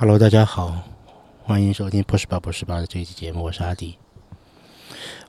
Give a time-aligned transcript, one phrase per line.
[0.00, 0.80] Hello，大家好，
[1.42, 3.98] 欢迎收听不是吧不是吧的这一期节目，我是阿迪。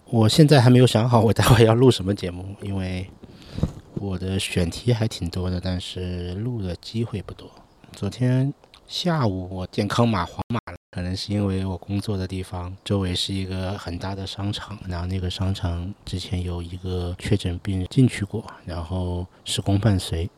[0.05, 3.09] 我现在还没有想好我待会要录什么节目，因为
[3.95, 7.49] 我的选题还挺多的，但是录的机会不多。
[7.93, 8.53] 昨天
[8.85, 20.29] 下午我健康码黄码了，可能是因为我工作的地方周围是一个很大的商场，然后那个商场之前有一个确诊病人进去过，然后时空伴随。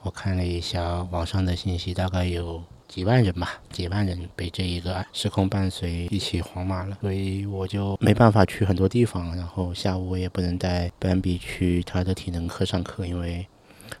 [0.00, 9.36] 我看了一下网上的信息，大概有几万人吧，几万人被这一个时空伴随一起黄码了，所以我就没办法去很多地方。
[9.36, 13.46] 然后下午我也不能带斑比去他的体能课上课，因为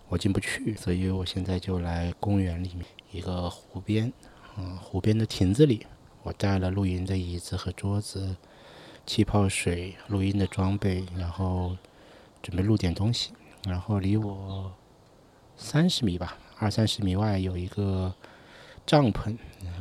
[0.08, 0.74] 我进不去。
[0.74, 4.10] 所以我现在就来公园里面一个湖边，
[4.56, 5.86] 嗯，湖边的亭子里，
[6.22, 8.36] 我带了露营的椅子和桌子、
[9.06, 11.76] 气泡水、录音的装备，然后
[12.42, 13.32] 准备录点东西。
[13.66, 14.72] 然后离我。
[15.60, 18.14] 三十米吧，二三十米外有一个
[18.88, 19.36] 帐篷，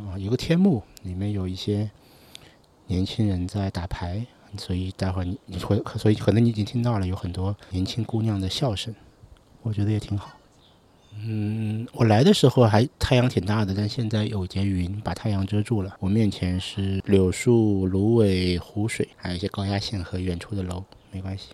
[0.06, 1.90] 啊，有个天幕，里面有一些
[2.88, 4.28] 年轻人在打牌，
[4.58, 8.94] 所以待会儿你你会，所以可能你已经听到了有很多年轻姑娘的笑声，
[9.62, 10.32] 我觉得也挺好。
[11.14, 15.96] 嗯，我来的时候还太阳挺大的，但现在有节云把太阳遮住了。
[16.02, 21.52] 我面前是柳树、芦苇、湖水，还有一些高压线和远处的楼，没关系。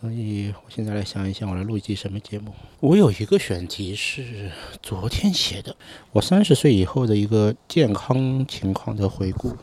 [0.00, 2.52] 所以我现在来想一想，我来录一期什么节目？
[2.80, 4.50] 我有一个选题是
[4.82, 5.74] 昨天写的，
[6.10, 9.56] 我三十岁以后的一个健康情况的回顾。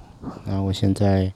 [0.46, 1.32] 那我现在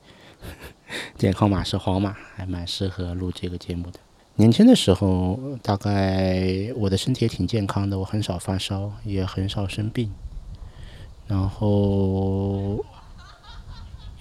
[1.17, 3.99] 健康码是黄码，还蛮适合录这个节目的。
[4.35, 10.09] 年轻的时候，大概我的身体也挺健康的，我很少发烧，也很少生病，
[11.27, 12.83] 然后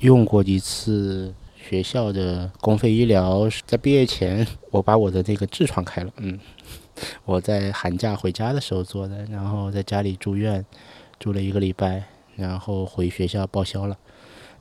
[0.00, 1.33] 用过一次。
[1.67, 6.12] 学校的公费医疗，在毕业前，我把我的那个痔疮开了。
[6.19, 6.39] 嗯，
[7.25, 10.65] 我在寒假回家的时候做的，然后在家里住院，
[11.19, 12.05] 住了一个礼拜，
[12.37, 13.97] 然后回学校报销了。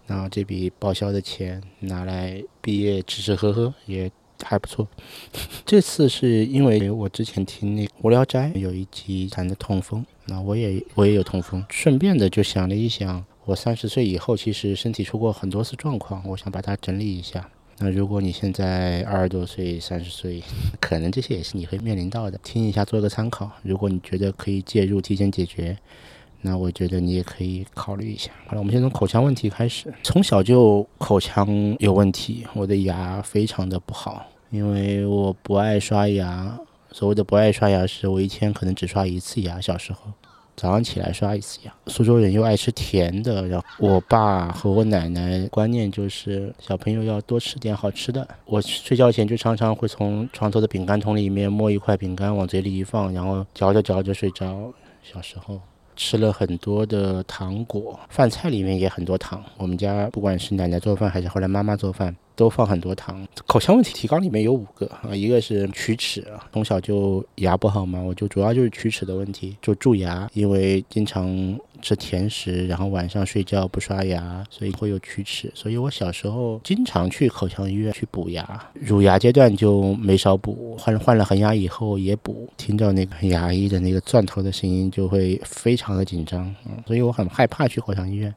[0.07, 4.09] 然后这笔报销的钱拿来毕业吃吃喝喝也
[4.43, 4.87] 还不错。
[5.65, 13.25] 这次是因为我之前听那《无聊斋》有一集谈的痛风，那我也我也有痛风，顺便的就想了一想。
[13.45, 17.49] 我三十岁以后，其实身体出过很多次状况，我想把它整理一下。
[17.79, 20.41] 那如果你现在二十多岁、三十岁，
[20.79, 23.51] 可能这些也是你会面临到的，听一下做个参考。
[23.61, 25.77] 如果你觉得可以介入提前解决，
[26.39, 28.31] 那我觉得你也可以考虑一下。
[28.47, 29.93] 好了，我们先从口腔问题开始。
[30.03, 36.57] 从小就口腔有问题，我的牙非常的不好，因为我不爱刷牙。
[36.93, 39.59] 所谓的不爱刷牙，是我一天可能只刷一次牙。
[39.59, 40.13] 小时候。
[40.55, 41.73] 早上起来刷一次牙。
[41.87, 48.27] 苏州人又爱吃甜的，然后我爸和我奶奶观念就是小朋友要多吃点好吃的。
[48.45, 54.71] 我睡觉前就常常会从床头的饼干桶里面摸一块饼干往嘴里一放，然后嚼着嚼着睡着。
[55.01, 55.59] 小时候
[55.97, 59.43] 吃了很多的糖果，饭菜里面也很多糖。
[59.57, 62.15] 我们家不管是奶奶做饭还是后来妈妈做饭。
[62.35, 88.33] 都放很多糖，口腔问题提纲里面有五个啊，一个是龋齿，从小就牙不好嘛，我就主要就是龋齿的问题，就蛀牙，因为经常吃甜食，然后晚上睡觉不刷牙，所以会有龋齿，所以我小时候经常去口腔医院去补牙，乳牙阶段就没少补，换换了恒牙以后也补，听到那个牙医的那个钻头的声音就会非常的紧张，嗯，所以我很害怕去口腔医院。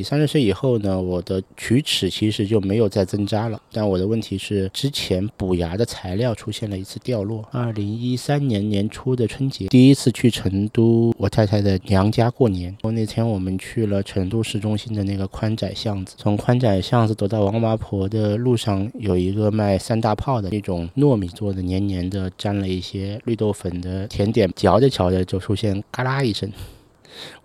[0.00, 3.60] 三十岁以后呢，我的龋齿其实就没有再增加了。
[3.72, 7.44] 但我的问题是，之前补牙的材料出现了一次掉落。
[7.50, 12.76] 二零一三年年初的春节，第一次去成都，我太太的娘家过年。
[12.82, 26.50] 那天我们去了成都市中心的那个宽窄巷子，从宽窄巷子走到王麻婆的路上，有一个卖三大炮的那种糯米做的黏黏的，沾了一些绿豆粉的甜点，嚼着嚼着就出现嘎啦一声。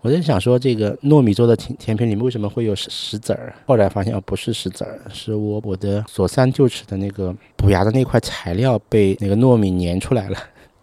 [0.00, 3.54] 我在想说，这个糯米做的甜甜品里面为什么会有石石子儿？
[3.66, 10.38] 后来发现哦，不是石子儿，是我我的左三臼齿的那个补牙的那块材料被那个糯米粘出来了。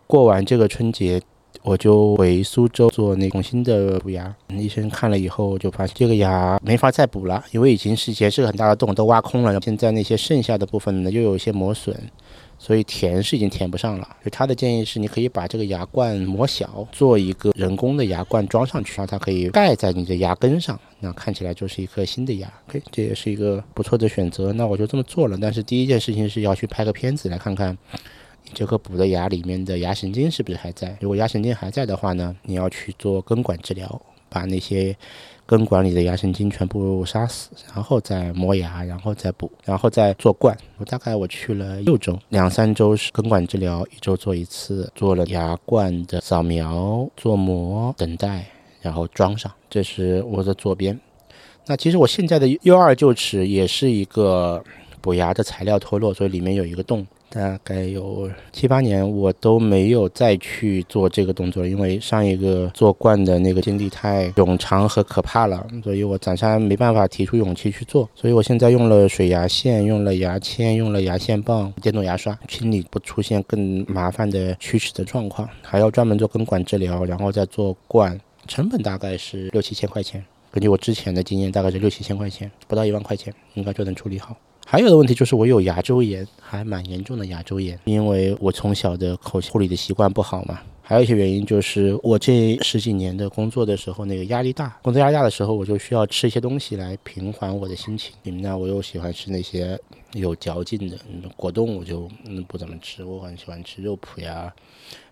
[0.07, 1.21] 过完这个春节，
[1.63, 4.33] 我就回苏州做那重新的补牙。
[4.49, 11.95] 医生看了以后就发现这个牙没法再补了，因为已经是前是个很大的洞，都挖空了，现在那些剩下的部分呢又有一些磨损。
[12.63, 22.47] 所以填是已经填不上了，就他的建议是，你可以把这个牙冠磨小，做一个人工的牙冠装上去，然后它可以盖在你的牙根上，那看起来就是一颗新的牙。
[22.69, 24.53] OK，这也是一个不错的选择。
[24.53, 25.35] 那我就这么做了。
[25.41, 27.75] 但是第一件事情是要去拍个片子来看看，
[28.53, 30.95] 这颗补的牙里面的牙神经是不是还在。
[30.99, 33.99] 如果牙神经还在的话呢，你要去做根管治疗，
[34.31, 34.95] 把那些。
[35.43, 40.57] 根管里的牙神经全部杀死，然后再磨牙，然后再补，然后再做冠。
[40.77, 48.45] 我大概我去了六周，两三周是根管治疗，一周做一次，做了牙冠的扫描、做膜、等待，
[48.81, 49.51] 然后装上。
[49.69, 50.97] 这是我的左边。
[51.65, 54.63] 那其实我现在的 U 二臼齿也是一个
[55.01, 57.05] 补牙的材料脱落，所以里面有一个洞。
[57.33, 68.09] 大概有七八年，我都没有再去做这个动作，因为上一个做冠的那个经历太冗长和可怕了，所以我暂时没办法提出勇气去做。
[68.13, 80.21] 所以我现在用了水牙线，用了牙签，用了牙线棒、电动牙刷，清理不出现更麻烦的龋齿的状况，还要专门做根管治疗，然后再做冠，成本大概是六七千块钱。
[80.51, 84.35] 根据我之前的经验，大概是六七千块钱，不到一万块钱，应该就能处理好。
[84.65, 90.61] 还有的问题就是我有牙周炎，还蛮严重的牙周炎，因为我从小的口腔护理的习惯不好嘛。
[90.81, 98.13] 还有一些原因就是我这十几年的工作的时候，那个压力大，工作压力大的时候，我就需要吃一些东西来平缓我的心情。
[98.41, 99.79] 那我又喜欢吃那些
[100.13, 100.97] 有嚼劲的
[101.37, 102.09] 果冻，我就
[102.47, 103.03] 不怎么吃。
[103.03, 104.53] 我很喜欢吃肉脯呀、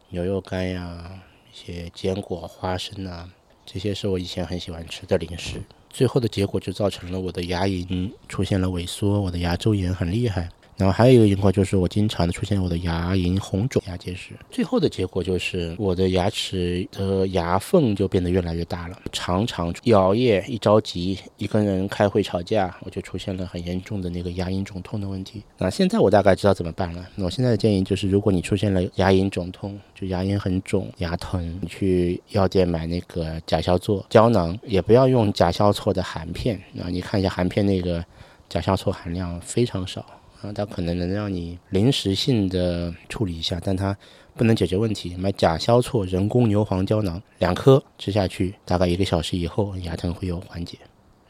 [0.09, 1.11] 牛肉干呀、
[1.53, 3.29] 一些坚果、花生啊，
[3.65, 5.61] 这些是我以前很喜欢吃的零食。
[5.89, 10.49] 最后的结果就造成了我的牙龈出现了萎缩，我的牙周炎很厉害。
[10.79, 14.31] 然后还有一个情况就是，我经常的出现我的牙龈红肿、牙结石。
[14.49, 18.97] 最后的结果就是，我的牙齿的牙缝就变得越来越大了。
[19.11, 25.43] 常常一熬夜、一着急、一跟人开会吵架，我就出现了很严重的那个牙龈肿痛的问题。
[25.57, 27.05] 那现在我大概知道怎么办了。
[27.15, 36.55] 那我现在的建议就是，如果你出现了牙龈肿痛，就牙龈很肿、牙疼，你去药店买那个甲硝唑胶囊，也不要用甲硝唑的含片。
[36.81, 38.01] 啊你看一下含片那个
[38.47, 40.05] 甲硝唑含量非常少。
[40.41, 43.95] 啊，它可能能让你临时性的处理一下，但它
[44.35, 45.15] 不能解决问题。
[45.17, 50.77] 买甲硝唑人工牛黄胶囊，两颗吃下去，大概一个小时以后，牙疼会有缓解。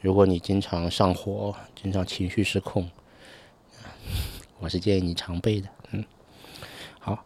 [0.01, 2.87] 如果你经常上火，经常情绪失控，
[4.59, 5.67] 我是建议你常备的。
[5.91, 6.05] 嗯，
[6.99, 7.25] 好，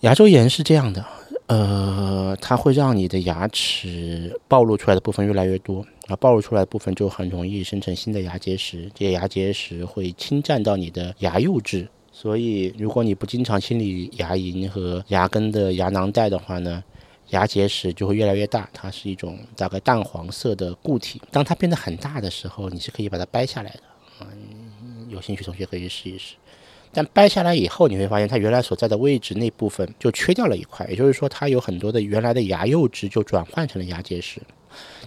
[0.00, 1.04] 牙周炎是这样的。
[1.46, 16.82] 呃，它会让你的牙齿暴露出来的部分越来越多，啊，暴露出来的部分就很容易生成新的牙结石，这些牙结石会侵占到你的牙釉质，所以如果你不经常清理牙龈和牙根的牙囊袋的话呢，
[17.30, 23.80] 牙结石就会越来越大，它是一种大概淡黄色的固体，当它变得很大的时候，你是可以把它掰下来的，
[24.18, 24.26] 啊，
[25.08, 26.34] 有兴趣同学可以试一试。
[26.92, 34.42] 但掰下来以后，你会发现它原来所在的位置那部分就缺掉了一块，也就是说，它有很多的原来的牙釉质就转换成了牙结石。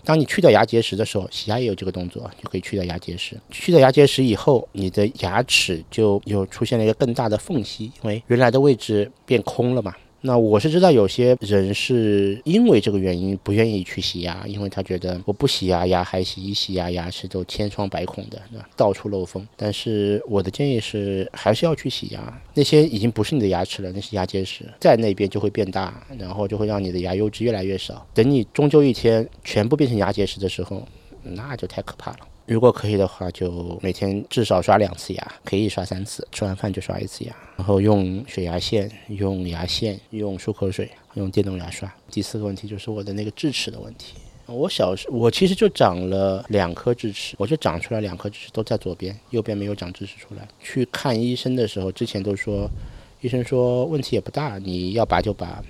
[0.04, 3.36] 当你去掉牙结石的时候，洗牙也有这个动作，就可以去掉牙结石。
[3.50, 9.94] 去掉牙结石以后，你的牙齿就又出现了一个更大的缝隙，因为原来的位置变空了嘛。
[10.22, 18.42] 那我是知道有些人是因为这个原因不愿意去洗牙，因为他觉得我不洗牙牙还洗一洗牙牙齿都千疮百孔的，
[18.76, 19.48] 到处漏风。
[19.56, 28.04] 但是我的建议是还是要去洗牙，那些已经不是你的牙齿了，那是牙结石，在那边就会变大，然后就会让你的牙釉质越来越少。
[28.14, 30.88] 等你终究一天全部变成牙结石的时候，
[31.22, 32.18] 那就太可怕了。
[32.48, 41.92] 如果可以的话，就每天至少刷两次牙，可以刷三次，吃完饭就刷一次牙，然后用水牙线、用牙线、用漱口水、用电动牙刷。
[42.12, 44.14] 第四个问题就是我的那个智齿的问题。
[44.46, 50.48] 我小时我其实就长了两颗智齿，我就长出来两颗智齿都在左边，右边没有长智齿出来。
[50.62, 52.70] 去看医生的时候，之前都说，
[53.22, 55.64] 医生说问题也不大，你要拔就拔。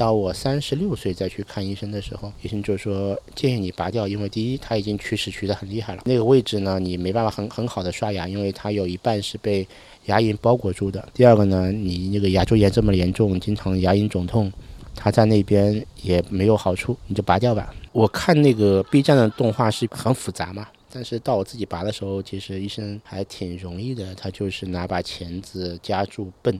[0.00, 9.68] 到我三十六岁再去看医生的时候，医生就说建议你拔掉，因为第一他已经龋齿龋得很厉害了，那个位置呢你没办法很很好的刷牙，因为它有一半是被
[10.06, 11.06] 牙龈包裹住的。
[11.12, 14.50] 第二个呢，你那个牙周炎这么严重，经常牙龈肿痛，
[14.96, 17.74] 它在那边也没有好处，你就拔掉吧。
[17.92, 26.58] 我看那个 B 站的动画是很复杂嘛，但是到我自己拔的时候，其实医生还挺容易的，他就是拿把钳子夹住泵。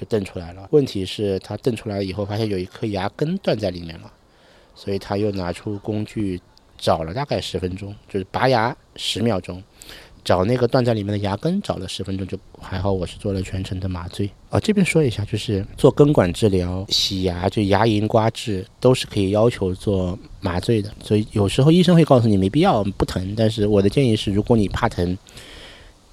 [0.00, 0.66] 就瞪出来了。
[0.70, 4.10] 问题是，他瞪出来以后，发现有一颗牙根断在里面了，
[4.74, 6.40] 所以他又拿出工具
[6.78, 9.62] 找了大概十分钟，就是拔牙十秒钟，
[10.24, 14.30] 找那个断在里面的牙根找了十分钟，就还好我是做了全程的麻醉。
[14.48, 25.18] 啊，这边说一下，就是做根管治疗、洗牙，就牙龈刮治都是可以要求做麻醉的，所以有时候医生会告诉你没必要不疼，但是我的建议是，如果你怕疼，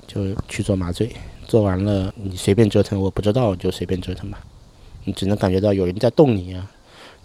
[0.06, 1.10] 就去做麻醉。
[1.48, 4.40] 做完了，你随便折腾，我不知道就随便折腾吧。
[5.06, 6.70] 你只能感觉到有人在动你啊，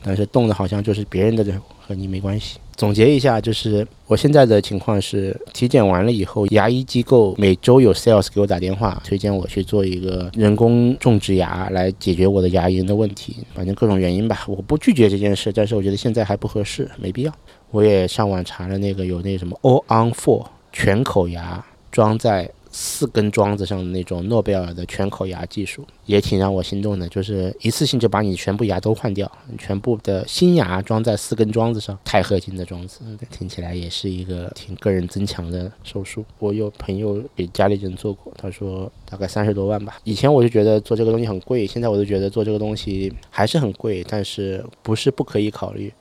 [0.05, 2.59] 但是动的好像就是别人的人，和你没关系。
[2.77, 13.37] 总结一下，就是我现在的情况是，体检完了以后，牙医机构每周有 sales 给我打电话，推荐我去做一个人工种植牙来解决我的牙龈的问题。
[13.53, 17.33] 反正各种原因吧，我不拒绝这件事，但是我觉得现在还不合适，没必要。
[17.73, 22.49] 我也上网查了那个有那什么 all on four 全口牙装在。
[22.73, 27.07] 四根桩子上的那种诺贝尔的全口牙技术，也挺让我心动的。
[27.09, 33.01] 就是一次性就把你全部牙都换掉，全部的新牙装在四根桩子上，钛合金的桩子，
[33.31, 36.25] 听起来也是一个挺个人增强的手术。
[36.39, 39.99] 我有朋友给家里人做过，他说大概三十多万吧。
[40.05, 45.93] 以前我就觉得做这个东西很贵，现在我就觉得做这个东西还是很贵，但是不是不可以考虑。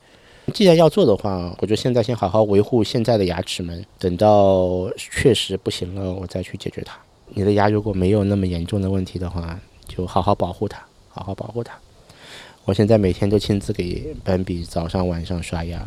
[0.52, 6.98] 既然要做的话，我就现在先好好维护现在的牙齿们，等到确实不行了，我再去解决它。
[7.28, 11.78] 你的牙如果没有那么严重的问题的话，就好好保护它，好好保护它。
[12.64, 15.86] 我现在每天都亲自给斑比早上晚上刷牙，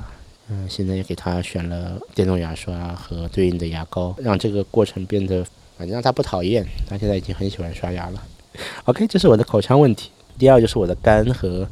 [0.49, 5.45] 嗯，现在也给他选了电动牙刷和对应的牙膏，让这个过程变得
[5.77, 6.65] 反正让他不讨厌。
[6.87, 8.23] 他现在已经很喜欢刷牙了。
[8.85, 10.09] OK，这是我的口腔问题。
[10.39, 11.67] 第二就是我的肝和。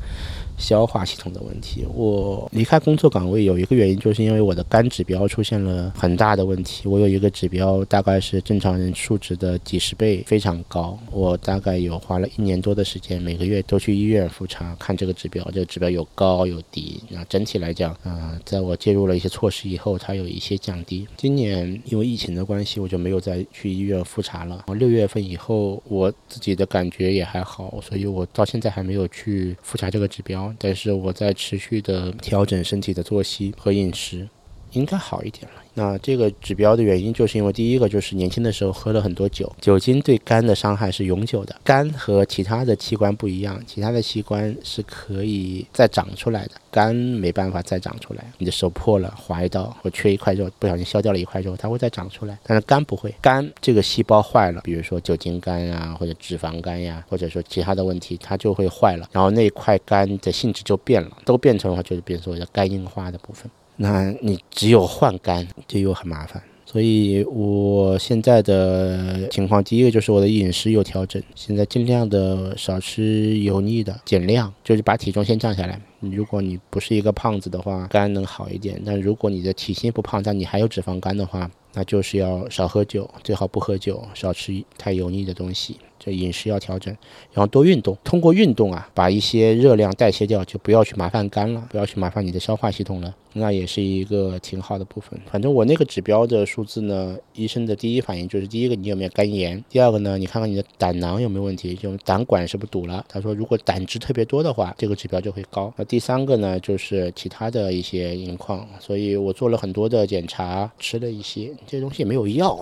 [0.64, 6.88] 消化系统的问题，我离开工作岗位有一个原因，就是因为我的肝指标出现了很大的问题。
[6.88, 10.98] 我有一个指标，大概是正常人数值的几十倍，非常高。
[11.12, 15.44] 我大概有花了一年多的时间，每个月都去医院复查，看这个指标。
[15.54, 21.06] 这个指标有高有低，那整体来讲，啊，在我介入了一些措施以后，它有一些降低。
[21.18, 24.64] 今年因为疫情的关系，我就没有再去医院复查了。
[24.76, 30.53] 六月份以后，我自己的感觉也还好，所以我到现在还没有去复查这个指标。
[30.60, 34.28] 但是我在持续的调整身体的作息和饮食，
[34.72, 35.63] 应该好一点了。
[35.76, 41.56] 那这个指标的原因，就是因为第一个就是年轻的时候喝了很多酒，酒精对肝的伤害是永久的。
[41.64, 48.24] 肝和其他的器官不一样，其他的器官是可以再长出来的，肝没办法再长出来。
[48.38, 52.38] 你的手破了，划一刀或缺一块肉，不小心削掉了一块肉，它会再长出来。
[52.44, 63.50] 但是肝不会，肝这个细胞坏了，比如说酒精肝呀，或者脂肪肝呀，或者说其他的问题，它就会坏了，然后那块肝的性质就变了，都变成的话，就是变成所谓的肝硬化的部分。
[63.76, 75.82] 那你只有换肝这又很麻烦，所以我现在的情况，第一个就是我的饮食有调整，现在尽量的少吃油腻的，减量，就是把体重先降下来。
[76.00, 85.78] 如果你不是一个胖子的话，肝能好一点；但如果你的体型不胖，但你还有脂肪肝的话，那就是要少喝酒，最好不喝酒，少吃太油腻的东西。
[86.00, 86.94] 这饮食要调整，
[87.32, 87.98] 然后多运动。
[88.04, 93.16] 通过运动啊，把一些热量代谢掉，就不要去麻烦肝了，不要去麻烦你的消化系统了。
[93.36, 95.18] 那也是一个挺好的部分。
[95.32, 103.06] 反正我那个指标的数字呢，医生的第一反应就是：第一个，你有没有肝炎；第二个呢，你看看你的胆囊有没有问题，就胆管是不是堵了。
[103.08, 105.74] 他说，如果胆汁特别多的话，这个指标就会高。
[105.78, 108.68] 那第三个呢，就是其他的一些情况。
[108.78, 112.56] 所以我做了很多的检查，吃了一些这东西也没有药。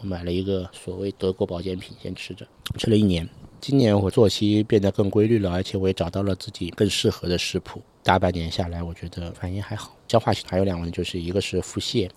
[0.00, 2.46] 我买了一个所谓德国保健品，先吃着，
[2.78, 3.28] 吃了一年。
[3.60, 7.80] 今年我作息变得更规律了，而且我也找到了自己更适合的食谱。
[8.02, 9.96] 大半年下来，我觉得反应还好。
[10.08, 12.08] 消化系统还有两个，就是一个是腹泻，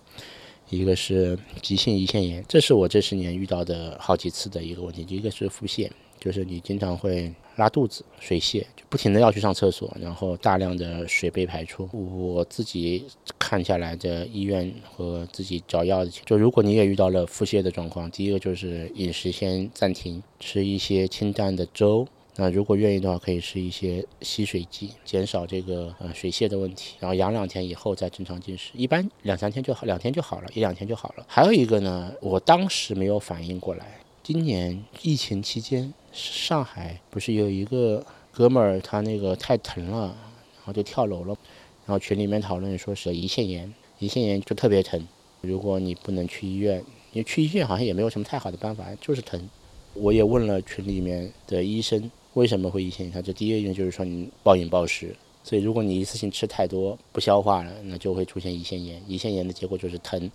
[0.68, 2.44] 一个是急性胰腺炎。
[2.46, 5.04] 这是我这十年遇到的好几次的一个问题。
[5.08, 7.32] 一个是腹泻，就是你经常会。
[7.56, 11.86] 拉肚子、水泻，就不停的要去上厕所，然后大量的水被排出。
[11.92, 13.04] 我自己
[13.38, 22.08] 看下来的医院和自己找药的，就如果你也遇到了腹泻的状况，第一个就是饮食先暂停，吃一些清淡的粥。
[22.36, 26.94] 那如果愿意的话，可以吃一些吸水剂，减少这个呃水泻的问题。
[26.98, 31.26] 然后养两天以后再正常进食，一般两三天就好，两天就好了，一两天就好了。
[31.28, 33.99] 还有一个呢，我当时没有反应过来，
[34.32, 35.92] 今年疫情期间。
[36.12, 40.06] 上海不是有一个哥们儿，他那个太疼了，
[40.54, 41.36] 然后就跳楼了。
[41.84, 45.04] 然后群里面讨论说是胰腺炎，胰腺炎就特别疼。
[45.40, 46.78] 如果你不能去医院，
[47.12, 49.50] 因为去医院好像也没有什么太好的办法，就是疼。
[49.94, 59.02] 我也问了群里面的医生为什么会胰腺炎，他这第一个原因就是说你暴饮暴食，所以如果你一次性吃太多不消化了，那就会出现胰腺炎。
[59.08, 60.30] 胰腺炎的结果就是疼，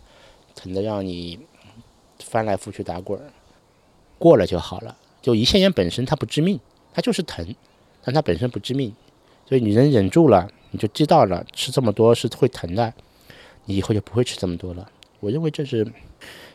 [0.53, 1.39] 疼的让你
[2.19, 3.31] 翻来覆去打滚儿，
[4.17, 4.95] 过了就好了。
[5.21, 6.59] 就胰腺炎本身它不致命，
[6.93, 7.43] 它就是疼，
[8.03, 8.93] 但它本身不致命，
[9.49, 12.93] 所以你能忍住了，你就知道了吃这么多是会疼的，
[13.65, 14.87] 你以后就不会吃这么多了。
[15.19, 15.87] 我认为这是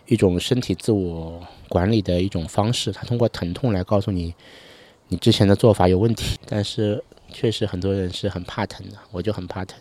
[0.07, 4.33] 一种身体自我管理的一种方式，它通过疼痛来告诉你
[5.09, 6.38] 你之前的做法有问题。
[6.47, 7.02] 但是
[7.33, 9.76] 确实很多人是很怕疼的，我就很怕疼。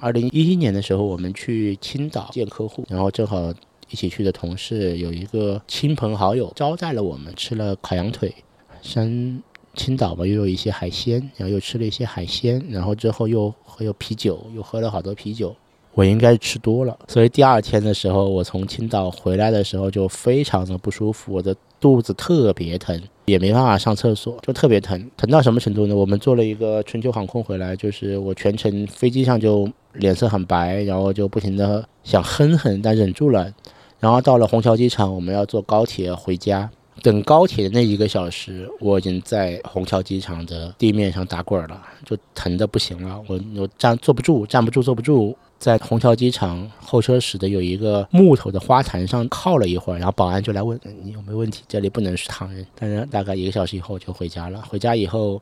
[0.00, 3.52] 二零一一年的时候，我们去青岛见客户，然后正好。
[3.90, 8.34] 一起去的同事有一个亲朋好友招待了我们，吃了烤羊腿，
[8.82, 9.42] 山
[9.74, 15.54] 青岛嘛，又有一些海鲜，然后又吃了一些海鲜，然后之后又喝有啤酒，又喝了好多啤酒。
[15.94, 25.96] 我应该吃多了，所以第二天的时候，我从青岛回来的时候就非常的不舒服，我的肚子特别疼，也没办法上厕所，就特别疼，疼到什么程度呢？
[25.96, 33.52] 我们坐了一个春秋航空回来，就是我全程飞机上就脸色很白，然后就不停的想哼哼，但忍住了。
[33.98, 36.70] 然后到了虹桥机场，我们要坐高铁回家。
[37.00, 43.22] 等高铁的那一个小时，我已经在虹桥机场的地面上打滚了，就疼的不行了。
[43.28, 52.66] 我我站坐不住，站不住，坐不住，在虹桥机场候车室的有一个木头的花坛上靠了一会儿，然后保安就来问你有没有问题，这里不能是躺人。
[52.74, 54.60] 但是大概一个小时以后就回家了。
[54.62, 55.40] 回家以后，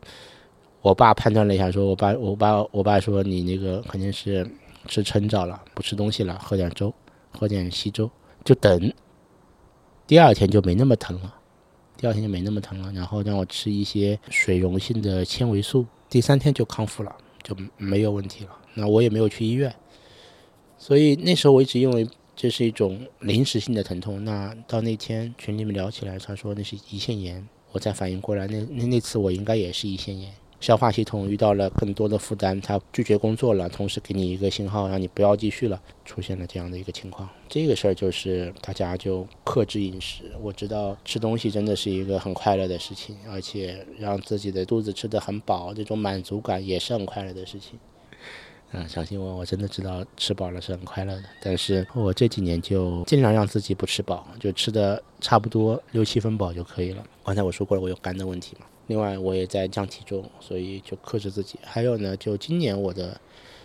[0.82, 4.46] 我爸判断了一下，说我爸我爸我爸说你那个肯定是
[4.88, 6.92] 吃撑着了，不吃东西了，喝点粥，
[7.30, 8.10] 喝点稀粥，
[8.46, 8.92] 就等。
[10.06, 11.34] 第二天就没那么疼了。
[11.96, 18.50] 第二天就没那么疼了，然后让我吃一些水溶性的纤维素，第三天就康复了，就没有问题了。
[18.74, 19.74] 那我也没有去医院，
[20.76, 24.22] 所以那时候我一直认为这是一种临时性的疼痛。
[24.24, 30.32] 那到那天群里面聊起来，他说那是胰腺炎，我才反应过来，那那那次我应该也是胰腺炎。
[30.58, 37.28] 消化系统遇到了更多的负担，它拒绝工作了，同时给你一个信号，让你不要继续了，出现了这样的一个情况。
[37.48, 40.24] 这个事儿就是大家就克制饮食。
[40.40, 47.78] 我知道吃东西真的是一个很快乐的事情，而且让自己的肚子吃得很饱，这种满足感也是很快乐的事情。
[48.72, 51.24] 嗯，相信我，我真的知道吃饱了是很快乐的。
[51.40, 57.04] 但是我这几年就尽量让自己不吃饱，就吃的差不多六七分饱就可以了。
[57.24, 58.66] 刚才我说过了，我有肝的问题嘛。
[58.88, 61.58] 另外，我也在降体重，所以就克制自己。
[61.62, 63.20] 还有呢，就今年我的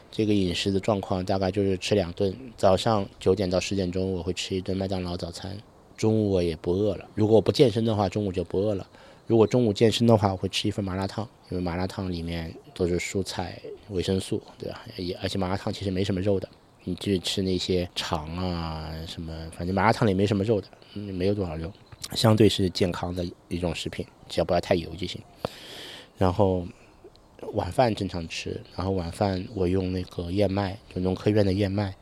[0.09, 5.55] 这个饮食的状况，大概就是吃两顿，早上九点到十点钟我会吃一顿麦当劳早餐，
[5.95, 7.07] 中午我也不饿了。
[7.13, 8.87] 如果我不健身的话，中午就不饿了。
[9.27, 14.81] 如果中午健身的话，我会吃一份麻辣烫，因为麻辣烫里面都是蔬菜、维生素，对吧？
[14.97, 16.49] 也而且麻辣烫其实没什么肉的，
[16.83, 21.71] 你去吃那些肠啊什么，反正麻辣烫里没什么肉的，嗯，没有多少肉。
[22.13, 25.21] 相对是健康的一种食品，只要不要太油就行。
[26.17, 26.67] 然后
[27.53, 31.95] 晚饭正常吃，然后晚饭我用那个燕麦，就农科院的燕麦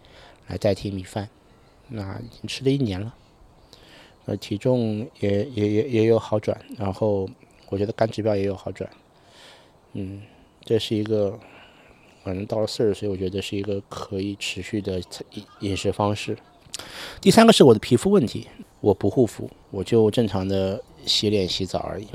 [0.47, 1.29] 来代替米饭。
[1.91, 3.15] 那已经吃了一年了，
[4.25, 7.27] 呃，体重也也也也有好转，然后
[7.69, 8.87] 我觉得肝指标也有好转。
[9.93, 10.21] 嗯，
[10.63, 11.39] 这是一个，
[12.23, 14.99] 反正到了四十岁，我觉得是一个可以持续的
[15.31, 16.37] 饮饮食方式。
[17.19, 18.47] 第三个是我的皮肤问题。
[18.81, 22.07] 我不护肤，我就正常的洗脸洗澡而已。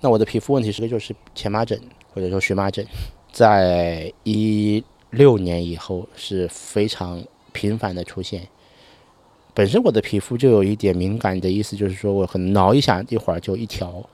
[0.00, 1.80] 那我的皮肤问题是个就是前麻疹
[2.12, 2.86] 或者说荨麻疹，
[3.32, 8.46] 在一六年以后是非常频繁的出现。
[9.54, 14.04] 本身我的皮肤就有一点敏感的意思，就是说我很挠一下，一会儿就一条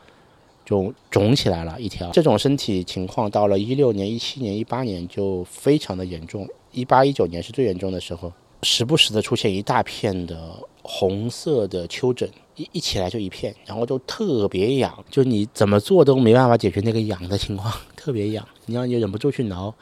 [0.65, 2.11] 就肿起来了，一条。
[2.13, 10.57] 这种身体情况到了一六年、一七年、一八年就非常的严重，一八一九年是最严重的时候，时不时的出现一大片的。
[10.83, 19.73] 红色的丘疹一一起来就一片，然后就特别痒，就你怎么做都没办法解决那个痒的情况， 特别痒，你要你忍不住去挠，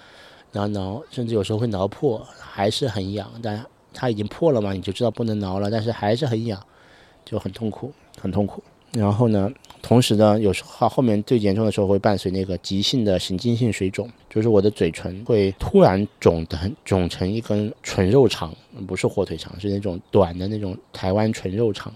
[0.53, 6.63] 挠挠，甚至有时候会挠破，还是很痒，但它已经破了嘛，你就知道不能挠了，但是还是很痒，
[7.25, 8.63] 就很痛苦，很痛苦。
[8.92, 9.48] 然后呢，
[9.81, 18.53] 同时呢，有时候后面最严重的时候会伴随那个急性的神经性水肿，就是我的嘴唇会突然肿的很，肿成一根纯肉肠，
[18.88, 21.92] 不是火腿肠，是那种短的那种台湾纯肉肠，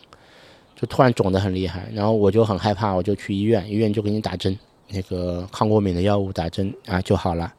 [0.76, 1.88] 就突然肿得很厉害。
[1.92, 4.56] 然后我就很害怕，我就去医院，医院就给你打针，
[4.88, 7.52] 那个抗过敏的药物打针啊就好了。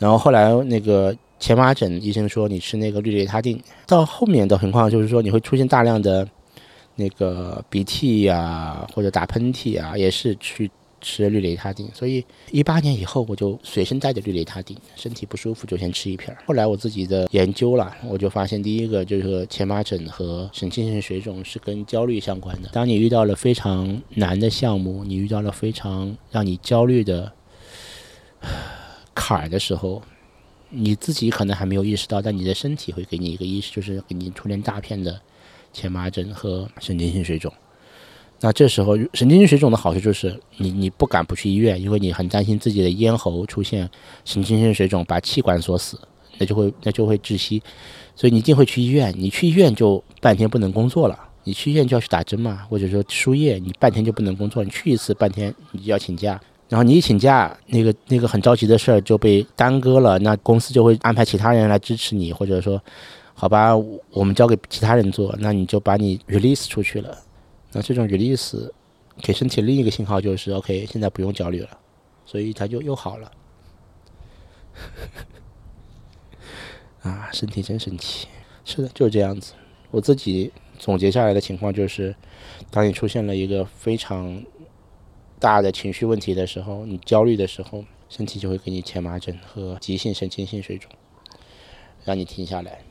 [0.00, 6.28] 然后后来那个前麻疹医生说你吃那个氯雷他定，到后面的情况就是说你会出现大量的。
[6.96, 11.90] 那个鼻涕呀，或者打喷嚏啊，也是去吃氯雷他定。
[11.92, 16.42] 所以一八年以后，我就随身带着氯雷他定，身体不舒服就先吃一片儿。
[16.46, 22.70] 后来我自己的研究了，我就发现第一个就是前麻疹和神经性水肿是跟焦虑相关的。
[22.72, 27.32] 当你遇到了非常难的项目，你遇到了非常让你焦虑的
[29.14, 30.00] 坎儿的时候，
[30.70, 35.20] 你自己可能还没有意识到，但你的身体会给你一个意识，就是给你出现大片的。
[35.74, 37.52] 前麻疹和神经性水肿，
[38.40, 43.90] 那这时候神经性水肿的好处就是你你不敢不去医院，因为你很担心自己的咽喉出现
[44.24, 45.98] 神经性水肿，把气管锁死，
[46.38, 47.60] 那就会那就会窒息，
[48.14, 49.12] 所以你一定会去医院。
[49.18, 54.62] 你去医院就半天不能工作了，你去医院就要去打针嘛，或者说输液，你半天就不能工作。
[54.62, 62.80] 你去一次半天你就要请假，然后你一请假，那个那个很着急的事儿就被耽搁了，那公司就会安排其他人来支持你，或者说。
[63.36, 67.18] 好吧，我们交给其他人做，那你就把你 release 出去了。
[67.72, 68.70] 那这种 release
[69.20, 71.78] 给身体另一个信号就是 OK，现在不用焦虑了，
[72.24, 73.32] 所以它就又好了。
[77.02, 78.28] 啊，身体真神奇，
[78.64, 79.52] 是的，就是这样子。
[79.90, 82.14] 我自己总结下来的情况就是，
[82.70, 84.42] 当你出现了一个非常
[85.38, 90.90] 大的情绪问题的时候，你焦虑的时候，身体就会给你前麻疹和急性神经性水肿，
[92.04, 92.84] 让你停下来。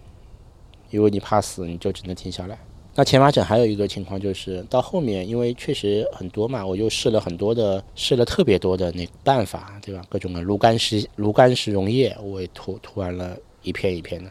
[0.94, 2.58] 因为你怕死，你就只能停下来。
[2.96, 10.04] 那前麻疹还有一个情况就是到后面，因为确实很多嘛，我就试了很多的，试了特别多的那办法，对吧？
[10.08, 14.30] 各种的炉甘石、炉甘石溶液，我也涂涂完了一片一片的，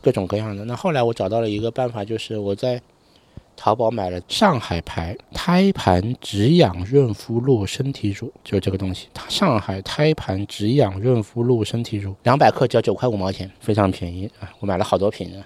[0.00, 0.64] 各种各样的。
[0.64, 2.80] 那后来我找到了一个办法，就是我在。
[3.56, 9.08] 淘宝买了上海牌胎盘止痒润肤露身体乳，就这个东西。
[9.12, 14.50] 它上海胎盘止痒润肤露身体乳，两百克只要九块五毛钱，非常便宜啊！
[14.60, 15.44] 我买了好多瓶呢，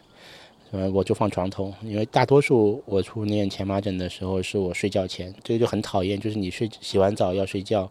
[0.77, 7.89] 呃，我就放床头，因为大多数我出念前麻疹的时候是我睡觉前，这个就很讨厌，就是你睡洗完澡要睡觉，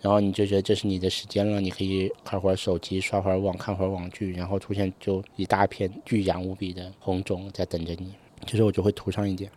[0.00, 8.14] 然后你就觉得这是你的时间了，你可以看会儿手机、刷会儿网、看会儿网剧，然后出现就一大片巨痒无比的红肿在等着你。
[8.46, 9.50] 其实我就会涂上一点，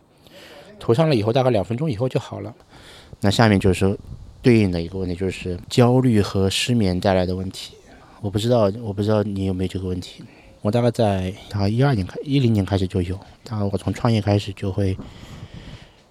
[0.77, 2.53] 涂上了以后大概两分钟以后就好了。
[3.21, 3.97] 那下面就是
[4.41, 7.75] 对应的一个问题，就是焦虑和失眠带来的问题。
[8.19, 10.21] 我不知道，我不知道你有没有这个问题。
[10.67, 13.17] 我大概在啊一二年开，一零年开始就有。
[13.49, 14.97] 然后我从创业开始就会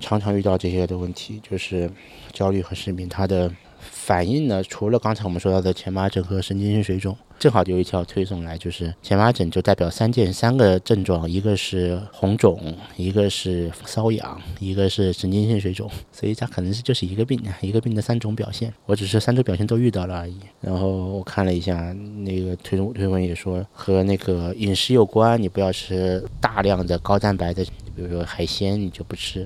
[0.01, 1.91] 常常遇到这些的问题，就是
[2.33, 3.07] 焦虑和失眠。
[3.07, 3.53] 它的
[4.07, 7.17] 反应呢，除了刚才我们说到的前麻疹和神经性水肿。
[7.41, 12.57] 正好就有一条推送来，就是前麻疹就代表三件三个症状，一个是红肿，
[12.97, 18.73] 一个是瘙痒，一个是神经性水肿，所以它可能是就是一个病，一个病的三种表现。
[18.87, 20.37] 我只是三种表现都遇到了而已。
[20.61, 27.65] 然后我看了一下那个推推文也说和那个饮食有关，你不要吃大量的高蛋白的，
[27.97, 29.45] 比如说海鲜你就不吃。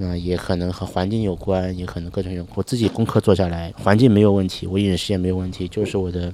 [0.00, 2.46] 那也可能和环境有关，也可能各种有。
[2.54, 6.32] 我自己功课做下来，环境没有问题，我饮食也没有问题，就是我的。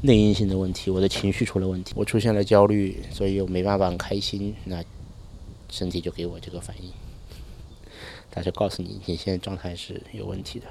[0.00, 4.80] 内因性的问题，我的情绪出了问题，我出现了焦虑，所以我没办法很开心，那
[5.68, 6.88] 身体就给我这个反应，
[8.30, 10.66] 他就告诉你你现在状态是有问题的。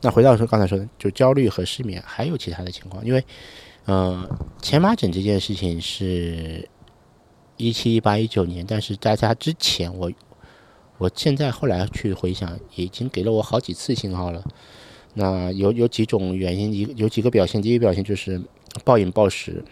[0.00, 3.22] 那回到说刚才说的，就焦虑和失眠，还有其他的情况，因为，
[3.84, 4.26] 呃，
[4.62, 6.66] 前麻疹这件事情是
[7.58, 10.10] 一七一八一九年，但是在家之前，我
[10.96, 14.42] 我现在后来去回想，已经给了我好几次信号了。
[15.14, 17.60] 那有有几种原因，一有几个表现。
[17.60, 18.40] 第一个表现就是
[18.84, 19.64] 暴饮暴食，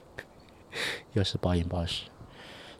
[1.14, 2.04] 又是暴饮暴食。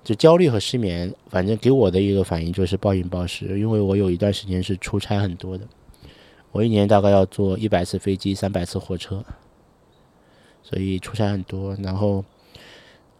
[0.02, 3.58] 就焦虑和失眠，反正给我的一个反应就是暴饮暴食。
[3.58, 5.66] 因为我有一段时间是出差很多的，
[6.52, 9.24] 我一年大概要坐一百次飞机，三百次火车，
[10.62, 11.76] 所以出差很多。
[11.82, 12.24] 然后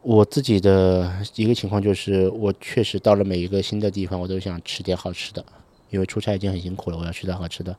[0.03, 5.45] 我自己的一个情况就是，我确实到了每一个新的地方，我都想吃点好吃的。
[5.91, 7.77] 因为出差已经很辛苦了，我要吃点好吃的，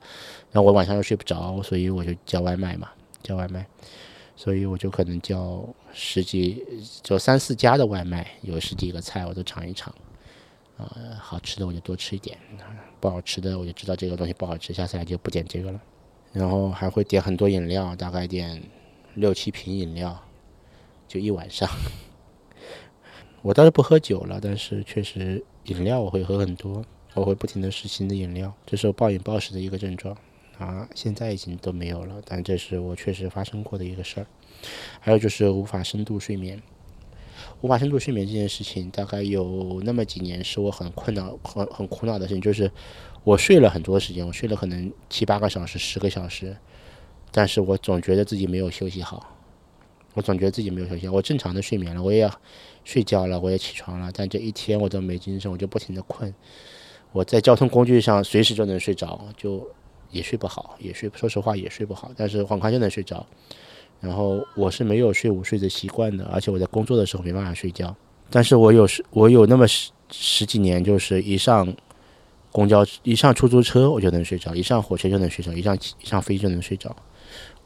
[0.52, 2.90] 然后我晚上又睡不着，所以我就叫外卖嘛，
[3.24, 3.66] 叫外卖，
[4.36, 6.62] 所以我就可能叫十几，
[7.02, 9.96] 就三四家的外卖，有十几个菜我都尝一尝，
[10.76, 12.38] 啊，好吃的我就多吃一点，
[13.00, 15.80] 不好吃的我就知道这个东西不好吃，下次来就不点这个了，
[16.34, 18.62] 然后还会点很多饮料，大概点
[19.14, 20.22] 六七瓶饮料，
[21.08, 21.70] 就一晚上。
[23.42, 26.84] 我倒是不喝酒了，但是确实饮料我会喝很多。
[27.14, 30.16] 我会不停的试新的饮料，这是我暴饮暴食的一个症状
[30.58, 34.28] 啊，现在已经都没有了，但这是我确实发生过的一个事儿。
[35.02, 36.62] 还有就是无法深度睡眠，
[37.60, 42.72] 无法深度睡眠这件事情，大概有那么几年是我很困扰、很很苦恼的事情，就是
[43.26, 46.56] 我睡了很多时间，我睡了可能七八个小时、十个小时，
[47.30, 49.36] 但是我总觉得自己没有休息好，
[50.14, 52.42] 我总觉得自己没有休息好，我正常的睡眠了，我也要
[52.84, 56.34] 睡觉了，我也起床了，但这一天我都没精神，我就不停的困。
[57.12, 59.68] 我在交通工具上随时就能睡着，就
[60.10, 63.26] 也睡不好，也睡，说实话也睡不好，但是很快就能睡着。
[64.00, 67.96] 然后我是没有睡午睡的习惯的，而且我在工作的时候没办法睡觉。
[68.30, 71.72] 但是我有时我有那么十十几年，就是一上
[72.52, 76.96] 公交一上出租车我就能睡着，一上火车就能睡着，一上一上飞机就能睡着。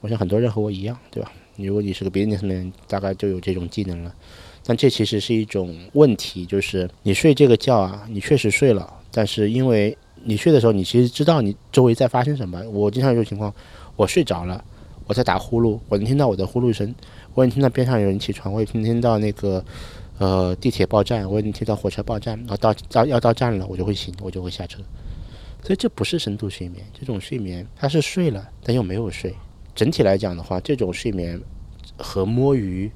[0.01, 1.31] 我想很多人和我一样，对吧？
[1.55, 4.13] 如果你是个 businessman，大概就有这种技能了。
[4.65, 8.91] 但这其实是一种问题，就是你睡这个觉啊，你确实睡了。
[9.11, 12.61] 但是因为你睡的时候，你其实知道你周围在发生什么。
[12.69, 13.53] 我经常有种情况，
[13.95, 14.63] 我睡着了，
[15.05, 16.93] 我在打呼噜，我能听到我的呼噜声，
[17.33, 19.63] 我能听到边上有人起床，我也听听到那个
[20.17, 24.81] 呃地铁报站，我也能听到火车报站，然后到到要到站了，我就会醒，我就会下车。
[25.63, 29.33] 所以这不是深度睡眠，这种睡眠它是睡了，但又没有睡。
[29.73, 31.39] 整体来讲的话，这种睡眠
[31.97, 32.91] 和摸鱼，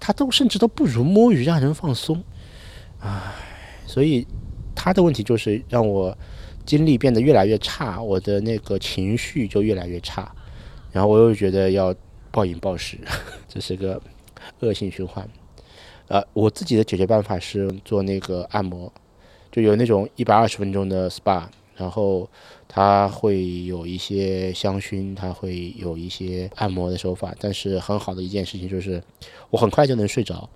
[0.00, 2.22] 他都甚至都不如摸鱼让人放松。
[3.00, 3.32] 唉，
[3.86, 4.26] 所以。
[4.78, 6.16] 他的问题就是让我
[6.66, 10.30] 精力变得越来越差，我的那个情绪就越来越差，
[10.92, 11.92] 然后我又觉得要
[12.30, 12.98] 暴饮暴食，
[13.48, 14.00] 这是个
[14.60, 15.26] 恶性循环。
[16.08, 18.92] 呃，我自己的解决办法是做那个按摩，
[19.50, 22.28] 就有那种一百二十分钟的 SPA，然后
[22.76, 29.02] 它会有一些香薰，它会有一些按摩的手法，但是很好的一件事情就是
[29.48, 30.46] 我很快就能睡着。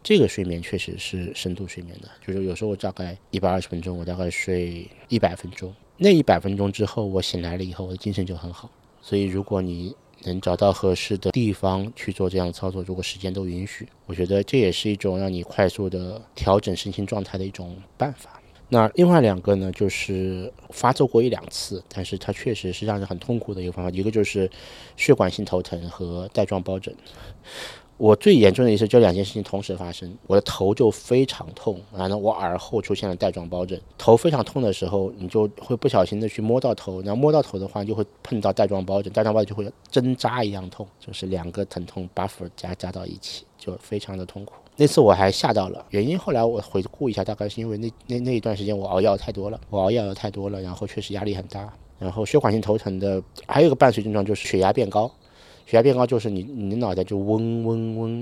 [0.00, 8.70] 这个睡眠确实是深度睡眠的，就是有时候我大概一百二十分钟，我大概睡一百分钟，那一百分钟之后我醒来了以后，我的精神就很好。
[9.02, 18.40] 所以如果你能找到合适的地方去做这样的操作，如果时间都允许，我觉得这也是一种让你快速的调整身心状态的一种办法。
[18.68, 24.50] 那另外两个呢，就是发作过一两次，但是它确实是让人很痛苦的一个方法，一个就是
[24.96, 26.94] 血管性头疼和带状疱疹。
[27.96, 33.80] 我最严重的一次，就两件事情同时发生，我的头就非常痛，然后我耳后出现了带状疱疹。
[33.96, 44.54] 头非常痛的时候，你就会不小心的去摸到头，然后摸到头的话，就会碰到带状疱疹，带状疱疹就会针扎一样痛，就是两个疼痛 buff 加加到一起，就非常的痛苦。
[44.76, 55.10] 那次我还吓到了，原因后来我回顾一下，大概是因为那那那一段时间我熬夜太多了，我熬夜太多了，然后确实压力很大，然后血管性头疼的还有一个伴随症状就是血压变高。
[55.66, 58.18] 血压变高就是你，你的脑袋就嗡嗡嗡，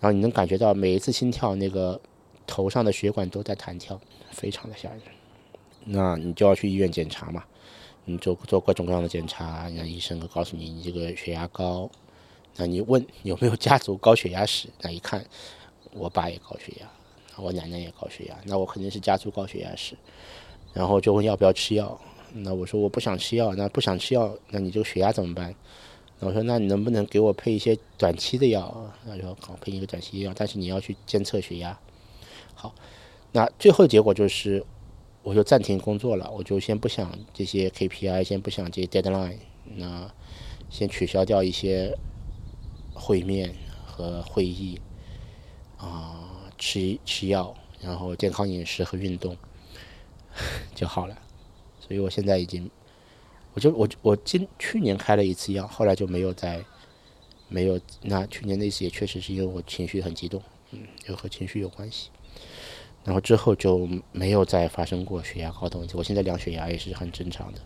[0.00, 2.00] 然后你能感觉到每一次心跳，那个
[2.46, 4.00] 头上的血管都在弹跳，
[4.30, 5.00] 非常的吓人。
[5.84, 7.44] 那你就要去医院检查嘛，
[8.06, 11.90] 你做做各种各样的检查，让医生告诉你你这个血压高。
[12.56, 14.68] 那你问有没有家族高血压史？
[14.80, 15.22] 那一看，
[15.92, 16.90] 我爸也高血压，
[17.36, 19.96] 我奶奶也高血压，那我肯定是家族高血压史。
[20.72, 22.00] 然后就问要不要吃药，
[22.32, 25.54] 那我说我不想吃药，那不想吃药，那你这个血压怎么办？
[26.22, 31.78] 我说：“那你能不能给我配一些短期的药？”他说：“好，配一个短期药，但是你要去监测血压。”
[32.54, 32.74] 好，
[33.32, 34.62] 那最后结果就是，
[35.22, 39.38] 我就暂停工作了，我就先不想这些 KPI，先不想这些 deadline，
[39.76, 40.12] 那
[40.68, 41.96] 先取消掉一些
[42.92, 43.54] 会面
[43.86, 44.78] 和会议，
[45.80, 49.36] 啊，吃吃药，然后健康饮食和运动
[50.74, 51.16] 就好了。
[51.80, 52.70] 所以我现在已经。
[53.52, 56.64] 我就我我今去年开了一次药，后来就没有再
[57.48, 57.80] 没有。
[58.00, 60.40] 那去年那次也确实是因为我情绪很激动，
[60.70, 62.10] 嗯，又和情绪有关系。
[63.02, 65.96] 然后之后就没有再发生过血压高的问题。
[65.96, 67.60] 我现在量血压也是很正常的。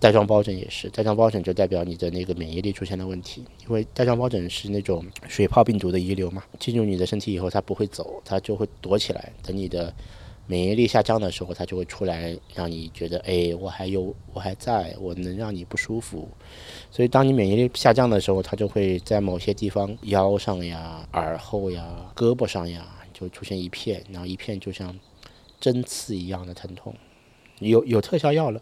[0.00, 3.44] 带状疱疹也是，带状疱疹就代表你的那个免疫力出现了问题。
[3.64, 9.94] 因为带状疱疹是那种水泡病毒的遗留嘛，进入你的身体以后它不会走，它就会躲起来，等你的。
[10.46, 16.28] 免疫力下降的时候，它就会出来，让你觉得，哎，我还有，我还在，我能让你不舒服。
[16.90, 22.84] 所以，当你免疫力下降的时候，它就会在某些地方，腰上呀、耳后呀、胳膊上呀，
[23.14, 24.98] 就出现一片，然后一片就像
[25.60, 26.92] 针刺一样的疼痛。
[27.60, 28.60] 有有特效药了，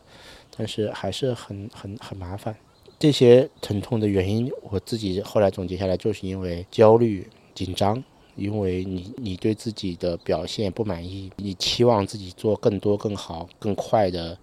[0.56, 2.54] 但是还是很很很麻烦。
[2.98, 8.04] 这些疼痛的原因，我自己后来总结下来，就是因为焦虑、紧张。
[8.36, 14.38] 因为你你对自己的表现不满意，你期望自己做更多、更好、更快的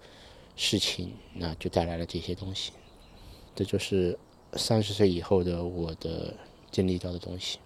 [0.54, 2.72] 事情，那就带来了这些东西。
[3.54, 4.18] 这就是
[4.52, 6.34] 三十岁以后的我的
[6.70, 7.58] 经历到的东西。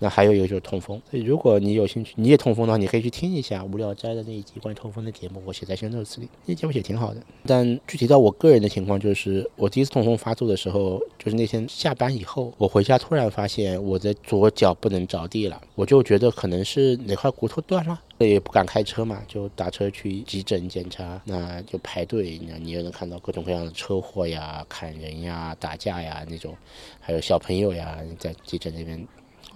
[0.00, 7.20] 那还有一个就是痛风，所以如果你有兴趣，你也痛风的话，你可以去听一下《无聊斋》的那一集关于痛风的节目，我写在宣传词里，那节目写挺好的。
[7.44, 26.54] 但具体到我个人的情况，就是我第一次痛风发作的时候，就是那天下班以后，我回家突然发现我的左脚不能着地了，我就觉得可能是哪块骨头断了，也不敢开车嘛，就打车去急诊检查，那就排队，那你也能看到各种各样的车祸呀、砍人呀、打架呀那种，
[27.00, 29.04] 还有小朋友呀在急诊那边。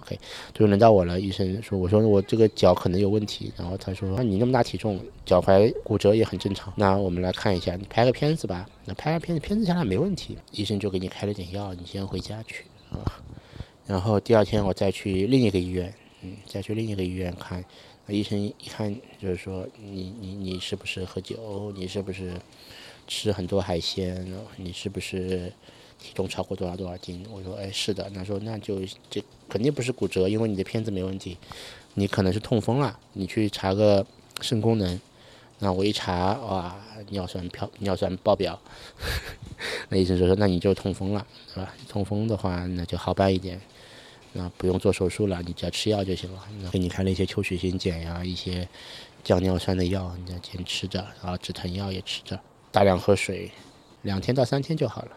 [0.03, 0.19] OK，
[0.53, 1.17] 就是轮到我了。
[1.17, 6.73] 医生说：“我说我这个脚可能有问题。”然后他说：“那你那么大体重，脚踝骨折也很正常。
[6.75, 8.69] 那我们来看一下，你拍个片子吧。
[8.83, 12.99] 那拍个片子，片子下来没问题，医生就给你开了点药，你先回家去啊。
[13.87, 17.63] 然后第二天我再去另一个医院，嗯，再去另一个医院看。
[18.05, 21.71] 那医生一看就是说：你你你是不是喝酒？
[21.77, 22.33] 你是不是
[23.07, 24.27] 吃很多海鲜？
[24.57, 25.49] 你是不是？”
[26.03, 27.25] 体重超过多少多少斤？
[27.31, 28.09] 我说，哎，是的。
[28.13, 31.37] 他说，那就这肯定不是骨折，因为你的片子没问题，
[31.93, 32.99] 你可能是痛风了。
[33.13, 34.03] 你去查个
[34.41, 34.99] 肾功能。
[35.59, 36.75] 那我一查，哇，
[37.11, 38.59] 尿酸飘，尿酸爆表。
[39.89, 41.71] 那医生就说，那你就痛风了，是吧？
[41.87, 43.61] 痛风的话，那就好办一点，
[44.31, 46.41] 那不用做手术了，你只要吃药就行了。
[46.63, 48.67] 那给你开了一些秋水仙碱呀，一些
[49.23, 52.39] 降尿酸的药，你先吃着，然后止疼药也吃着，
[52.71, 53.51] 大量喝水，
[54.01, 55.11] 两天到三天就好了。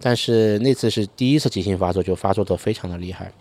[0.00, 3.32] 但是那次是第一次急性发作，就发作的非常的厉害，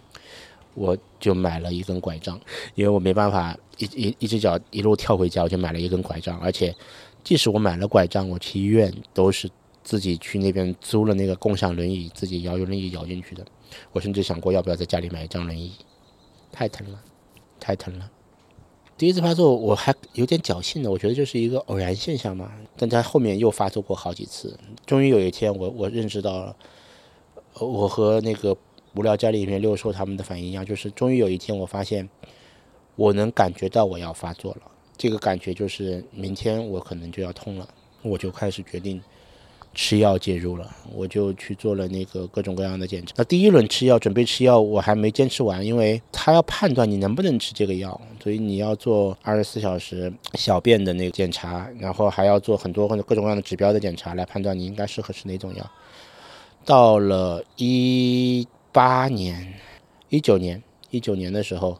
[0.73, 2.39] 我就买了一根拐杖，
[2.75, 6.39] 因为我没办法一一一只脚一路跳回家，我就买了一根拐杖。
[6.39, 6.75] 而且，
[7.23, 9.49] 即使我买了拐杖，我去医院都是
[9.83, 13.45] 自己去那边租了那个共享轮椅，自己摇轮椅摇进去的。
[13.91, 15.73] 我甚至想过要不要在家里买一张轮椅，
[16.51, 16.99] 太疼了，
[17.59, 18.09] 太疼了。
[18.97, 22.51] 第一次发作我还有点侥幸的，我觉得就是一个偶然现象嘛。
[22.75, 24.57] 但他后面又发作过好几次，
[24.87, 26.55] 终于有一天我我认识到了，
[27.59, 28.57] 我和那个
[28.95, 32.09] 无聊家里面六兽他们的反应一样，就是终于有一天我发现
[32.95, 34.61] 我能感觉到我要发作了，
[34.97, 37.69] 这个感觉就是明天我可能就要痛了，
[38.01, 38.99] 我就开始决定。
[39.79, 43.13] 吃药介入了，我就去做了那个各种各样的检查。
[43.15, 55.71] 那第一轮吃药，准备吃药，我还没坚持完，因为他要判断你能不能吃这个药，所以你要做二十四小时小便的那个检查，然后还要做很多各种各样的指标的检查来判断你应该适合吃哪种药。
[56.65, 59.53] 到了一八年、
[60.09, 61.77] 一九年、一九年的时候，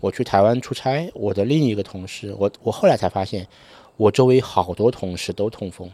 [0.00, 3.46] 我去台湾出差，我的另一个同事，我我后来才发现，
[3.96, 5.88] 我周围好多同事都痛风。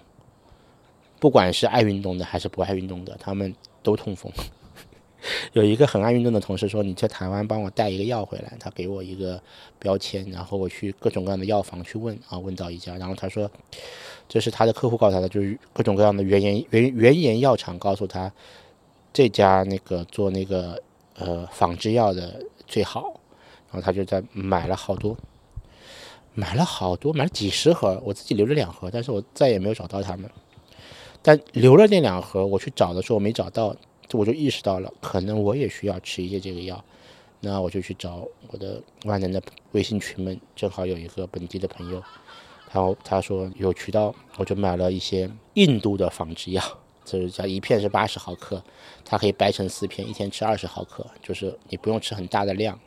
[1.22, 4.32] 不管是爱运动的还是不爱运动的，他们都痛风。
[5.54, 9.40] 有一个很爱运动的同事说：“你在台湾帮我带一个药回来。”他给我一个
[9.78, 13.48] 标签，然后我去各种各样的药房去问啊，问到一家，然后他说
[14.28, 18.32] ：“这是他的客户告诉他的，就是各种各样的原研原原研药厂告诉他，
[19.12, 20.82] 这家那个做那个
[21.14, 23.20] 呃仿制药的最好。”
[23.70, 25.16] 然后他就在买了好多，
[26.35, 30.28] 买了好多，买了几十盒，我自己留了两盒，但是我再也没有找到他们。
[31.22, 33.74] 但留了那两盒，我去找的时候没找到，
[34.12, 36.85] 我就意识到了，可能我也需要吃一些这个药。
[37.44, 42.02] 那我就去找我的万能的微信群们，正好有一个本地的朋友，
[42.72, 46.62] 然后他说有渠道，我就买了一些印度的仿制药，
[47.04, 48.62] 就是叫一片是八十毫克，
[49.04, 52.78] 它可以掰成四片，一天吃二十毫克，就是你不用吃很大的量。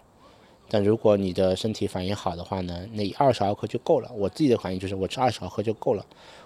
[0.69, 4.09] 但如果你的身体反应好的话呢，那二十毫克就够了。
[4.15, 6.05] 我自己的反应就是我吃二十毫克就够了。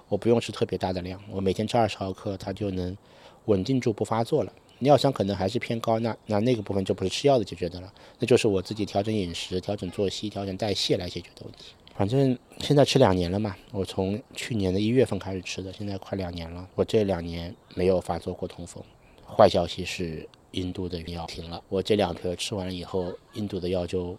[0.09, 2.97] 我不用吃特别大的量，我每天吃二十毫克，它就能
[3.45, 4.51] 稳定住不发作了。
[4.79, 11.73] 尿酸可能还是偏高，那那那个部分就不是吃药的解决的了，那就是我自己调整饮食、调整作息、调整代谢来解决的问题。
[11.95, 16.65] 反正现在吃两年了嘛，我从去年的一月份开始吃的，现在快两年了。
[16.75, 18.81] 我这两年没有发作过痛风。
[19.27, 24.17] 坏消息是印度的药停了，我这两瓶吃完了以后，印度的药就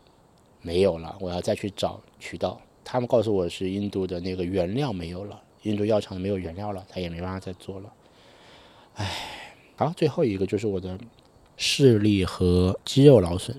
[0.60, 2.60] 没有了，我要再去找渠道。
[2.84, 5.40] 他们告诉我是印度的那个原料没有了。
[5.62, 7.92] 印度药厂没有原料了，他也没办法再做了。
[8.94, 9.10] 唉，
[9.76, 10.98] 好，最后一个就是我的
[11.56, 13.56] 视力和肌肉劳损。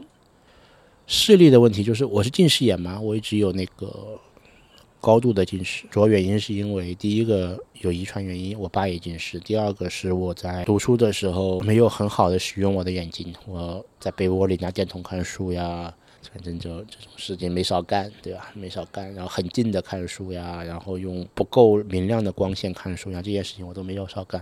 [1.08, 4.20] 视力的问题就是我是近视眼嘛，我一直有那个
[5.00, 5.86] 高度的近视。
[5.90, 15.94] 主要原因是因为第一个有遗传原因，我爸也近视；第二个是我在读书的时候没有很好的使用我的眼睛，我在被窝里拿电筒看书呀。
[16.32, 18.52] 反正就这种事情没少干，对吧？
[18.54, 24.40] 没少干，然后很近的看书呀，然后用不够明亮的光线看书呀，这件事情我都没有少干。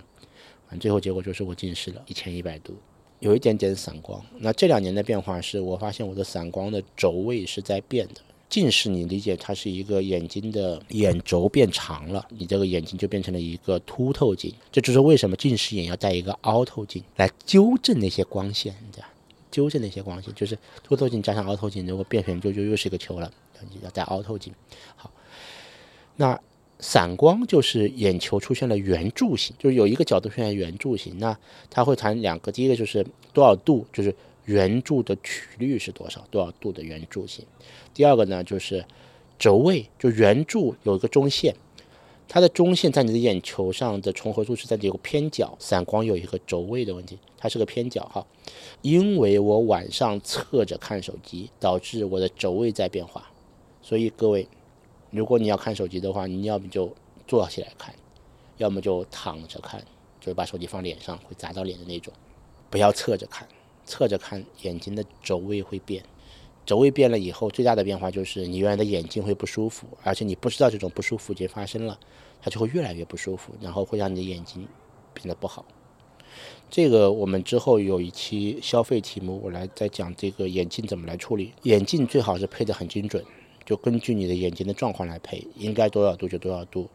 [0.67, 2.75] 反正最后结果就是我近视了，一千一百度，
[3.19, 4.23] 有一点点散光。
[4.37, 8.21] 那这两年的变化是我发现我的散光的轴位是在变的。
[8.49, 14.51] 近视你理解它是一个眼睛的眼轴变长了，你这个眼睛就变成了一个凸透镜。
[14.71, 19.09] 这就是为什么近视眼要戴一个凹透镜来纠正那些光线，对吧？
[19.51, 23.31] 纠正那些光线，就是凸透镜加上凹透镜，如果变成就就又是一个球了，
[23.83, 24.53] 要戴凹透镜。
[24.95, 25.11] 好，
[26.15, 26.39] 那
[26.79, 31.37] 散光就是眼球出现了圆柱形，就是有一个角度出现圆柱形，那
[31.69, 37.45] 它会谈两个，第一个就是多少度，就是圆柱的曲率是多少，多少度的圆柱形。
[37.93, 38.85] 第二个呢就是
[39.37, 41.55] 轴位，就圆柱有一个中线。
[42.31, 48.23] 它的中线在你的眼球上的重合度是在有个偏角，散光有一个轴位的问题，它是个偏角哈。
[48.83, 53.27] 因为我晚上侧着看手机，导致我的轴位在变化。
[53.81, 54.47] 所以各位，
[55.09, 56.93] 如果你要看手机的话，你要么就
[57.27, 57.95] 坐起来看，
[58.57, 59.83] 要么就躺着看，
[60.21, 62.13] 就是把手机放脸上会砸到脸的那种。
[62.69, 63.47] 不要侧着看，
[63.85, 66.03] 侧着看眼睛的轴位会变。
[66.65, 71.99] 轴位变了以后，最大的变化就是你原来的眼睛会不舒服，而且你不知道这种不舒服已经发生了，
[72.41, 74.67] 它就会越来越不舒服，然后会让你的眼睛
[75.13, 75.65] 变得不好。
[76.69, 81.51] 这个我们之后有一期消费题目，我来再讲这个眼镜怎么来处理。
[81.63, 83.25] 眼镜最好是配的很精准，
[83.65, 86.87] 就根据你的眼睛的状况来配，应该多少度就多少度。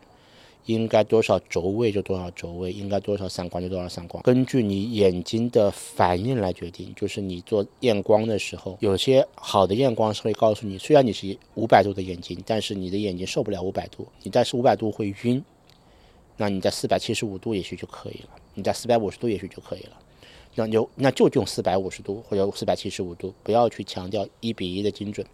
[0.66, 6.94] 应该多少轴位就多少轴位，应该多少散光就多少散光，根据你眼睛的反应来决定。
[6.94, 15.44] 就是你做验光的时候，有些好的验光是会告诉你，虽然你是五百度的眼睛，但是你的眼睛受不了五百度，你但是五百度会晕，
[16.38, 19.98] 那你在四百七十五度也许就可以了，你在四百五十度也许就可以了，
[20.54, 25.26] 那就那就用四百五十度或者四百七十五度，不要去强调一比一的精准。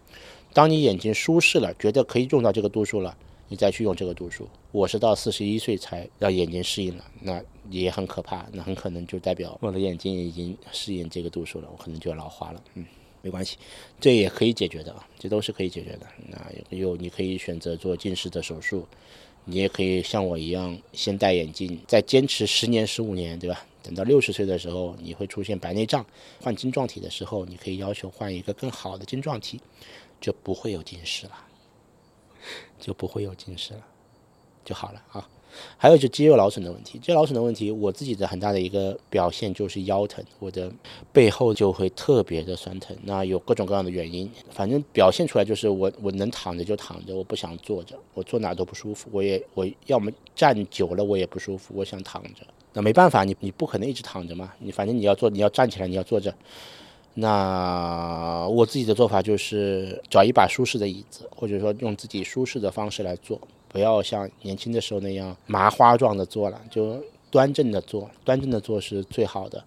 [0.51, 3.15] 当你眼睛舒适了，觉得可以用到这个度数了。
[3.51, 12.63] 你再去用这个度数，我是到四十一岁才让眼睛适应了，那也很可怕，那很可能就代表我的眼睛已经适应这个度数了，我可能就要老花了。
[12.75, 12.85] 嗯，
[13.21, 13.57] 没关系，
[13.99, 16.07] 这也可以解决的啊，这都是可以解决的。
[16.29, 16.39] 那
[16.69, 18.87] 有你可以选择做近视的手术，
[19.43, 23.65] 你也可以像我一样先戴眼镜，再坚持十年十五年，对吧？
[23.83, 26.05] 等到六十岁的时候，你会出现白内障，
[26.39, 29.59] 换晶状体的时候，你可以要求换一个更好的晶状体，
[30.21, 31.33] 就不会有近视了，
[32.79, 33.85] 就不会有近视了，
[34.63, 35.27] 就好了啊。
[35.77, 40.71] 还有就肌肉劳损的问题，肌肉劳损的问题，我自己的很大的一个表现就是腰疼，我的
[41.11, 42.95] 背后就会特别的酸疼。
[43.03, 49.09] 那有各种各样的原因，反正表现出来就是我我能躺着就躺着，我不想坐着，我坐哪都不舒服。
[49.11, 52.47] 我也我要么站久了我也不舒服，我想躺着。
[52.71, 56.33] 那没办法，你你不可能一直躺着嘛，你反正你要坐，你要站起来，你要坐着。
[57.13, 63.39] 那我自己的做法就是找一把舒适的椅子，或者说用自己舒适的方式来做。
[63.67, 69.63] 不要像年轻的时候那样麻花状的做了，就端正的做，端正的做是最好的。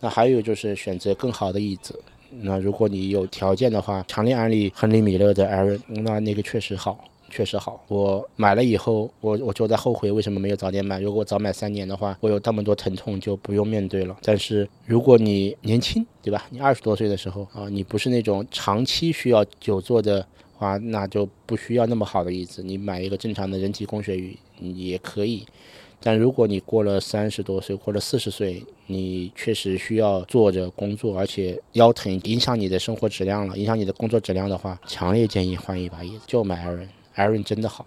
[0.00, 2.00] 那还有就是选择更好的椅子。
[2.30, 7.84] 那如果你有条件的话，强烈安利亨利米勒的 Air，那那个确实好，确实好。
[7.88, 11.00] 我买了以后，我我就在后悔为什么没有早点买。
[11.00, 14.16] 如果早买三年的话，我有那么多疼痛就不用面对了。
[14.22, 16.46] 但是如果你年轻，对吧？
[16.50, 20.26] 你二十多岁的时候啊，你不是那种长期需要久坐的。
[20.60, 25.46] 话那就不需要那么好的椅子，你买一个正常的人体工学椅也可以。
[26.00, 36.56] 但如果你过了三十多岁或者四十岁，你确实需要坐着工作，而且腰疼影响你的生活质量了，影响你的工作质量的话，强烈建议换一把椅子，就买
[37.18, 37.84] Aaron 真的好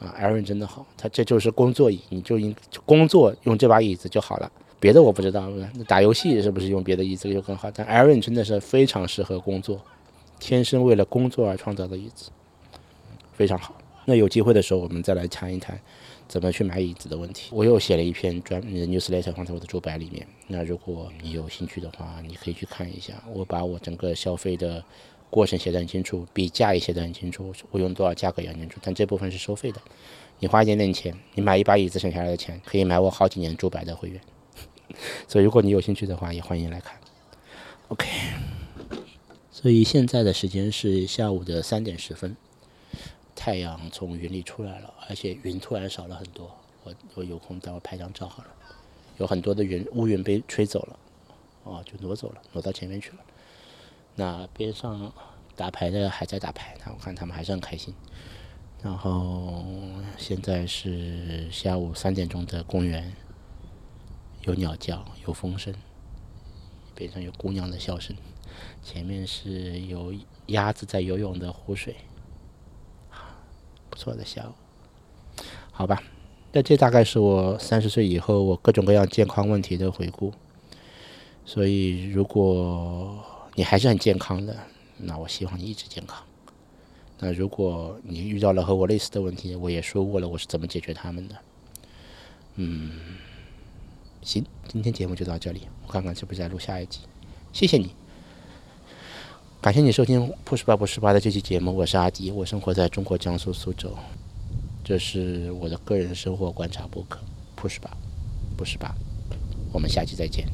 [0.00, 7.70] 啊，Aaron 真的好，他这就是工作椅，你就应工作用这把椅子就好了，别的我不知道，那打游戏是不是用别的椅子就更好？
[7.70, 9.80] 但 Aaron 真的是非常适合工作。
[10.40, 12.30] 天生为了工作而创造的椅子，
[13.32, 13.76] 非常好。
[14.04, 15.78] 那有机会的时候，我们再来谈一谈
[16.28, 17.50] 怎么去买椅子的问题。
[17.52, 20.26] 我又写了一篇专门的 newsletter 放在我的主板里面。
[20.46, 23.14] 那如果你有兴趣的话，你可以去看一下。
[23.34, 24.82] 我把我整个消费的
[25.30, 28.78] 过程写得很清楚，比价也写得很清楚，我用多少价格也很清楚。
[28.82, 29.80] 但这部分是收费的，
[30.38, 34.20] 你花一点点钱，你买一把椅子省下来的钱，可以买我好几年主板的会员。
[35.28, 36.98] 所以如果你有兴趣的话，也欢迎来看。
[37.88, 38.06] OK。
[39.50, 42.36] 所以现在的时间是下午的三点十分，
[43.34, 46.48] 太阳从云里出来了，而且云突然少了很多。
[46.84, 48.48] 我我有空待会拍张照好了，
[49.18, 50.98] 有很多的云乌云被吹走了，
[51.64, 53.16] 哦，就挪走了，挪到前面去了。
[54.18, 55.12] 那边上
[55.54, 57.94] 打牌的还在打牌，那我看他们还是很开心。
[58.82, 59.64] 然后
[60.16, 63.14] 现在是下午三点钟的公园，
[64.42, 65.72] 有鸟叫，有风声，
[66.96, 68.16] 边上有姑娘的笑声。
[68.82, 70.12] 前面是有
[70.46, 71.94] 鸭子在游泳的湖水，
[73.88, 76.02] 不错的下午，好吧。
[76.50, 80.32] 那这大概是我三十岁以后我各种各样健康问题的回顾。
[81.44, 83.24] 所以如果
[83.58, 84.56] 你还是很健康的，
[84.98, 86.22] 那我希望你一直健康。
[87.18, 91.34] 那如果你遇到了和我类似的问题，我也说过了我是怎么解决他们的。
[92.54, 92.92] 嗯，
[94.22, 97.00] 行，今天节目就到这里，我看看是不是在录下一集。
[97.52, 97.90] 谢谢你。
[99.60, 103.92] 感谢你收听《不十八不十八》的这期节目，我是阿迪，我生活在中国江苏苏州，
[104.84, 107.18] 这是我的个人生活观察博客，
[107.56, 107.90] 不十八，
[108.56, 108.94] 不十八，
[109.72, 110.46] 我们下期再见。